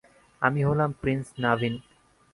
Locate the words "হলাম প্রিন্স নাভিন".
0.63-1.73